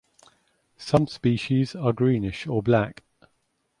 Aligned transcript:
Some 0.79 1.05
species 1.05 1.75
are 1.75 1.93
greenish 1.93 2.47
or 2.47 2.63
black. 2.63 3.03